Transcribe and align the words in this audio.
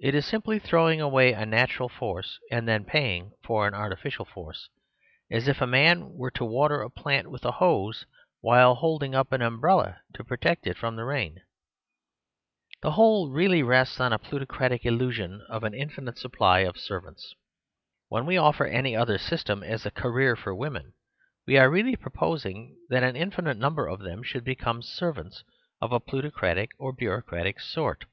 It 0.00 0.16
is 0.16 0.26
simply 0.26 0.58
throwing 0.58 1.00
away 1.00 1.32
a 1.32 1.46
natural 1.46 1.88
force 1.88 2.40
and 2.50 2.66
then 2.66 2.84
pay 2.84 3.18
ing 3.18 3.34
for 3.44 3.68
an 3.68 3.72
artificial 3.72 4.24
force; 4.24 4.68
as 5.30 5.46
if 5.46 5.60
a 5.60 5.64
man 5.68 6.14
were 6.14 6.32
to 6.32 6.44
water 6.44 6.82
a 6.82 6.90
plant 6.90 7.30
with 7.30 7.44
a 7.44 7.52
hose 7.52 8.04
while 8.40 8.74
holding 8.74 9.14
up 9.14 9.30
an 9.30 9.42
umbrella 9.42 10.00
to 10.14 10.24
protect 10.24 10.66
it 10.66 10.76
from 10.76 10.96
the 10.96 11.04
rain. 11.04 11.34
The 12.82 12.88
66 12.90 12.90
The 12.90 12.90
Superstition 12.90 12.90
of 12.90 12.90
Divorce 12.90 12.90
wmt0 12.90 12.94
whole 12.96 13.30
really 13.30 13.62
rests 13.62 14.00
on 14.00 14.12
a 14.12 14.18
plutocratic 14.18 14.84
illusion 14.84 15.46
of 15.48 15.62
an 15.62 15.72
infinite 15.72 16.18
supply 16.18 16.58
of 16.66 16.76
servants. 16.76 17.32
When 18.08 18.26
we 18.26 18.34
oflfer 18.34 18.68
any 18.68 18.96
other 18.96 19.18
system 19.18 19.62
as 19.62 19.86
a 19.86 19.92
"career 19.92 20.34
for 20.34 20.52
women," 20.52 20.94
we 21.46 21.58
are 21.58 21.70
really 21.70 21.94
proposing 21.94 22.76
that 22.90 23.04
an 23.04 23.14
infinite 23.14 23.58
number 23.58 23.86
of 23.86 24.00
them 24.00 24.24
should 24.24 24.42
become 24.42 24.82
servants, 24.82 25.44
of 25.80 25.92
a 25.92 26.00
pluto 26.00 26.30
cratic 26.32 26.70
or 26.76 26.92
bureaucratic 26.92 27.60
sort. 27.60 28.06